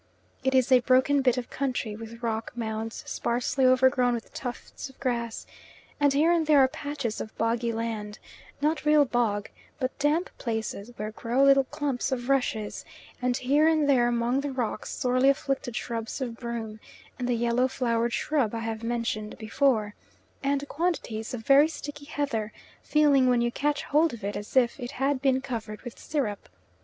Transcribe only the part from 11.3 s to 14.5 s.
little clumps of rushes, and here and there among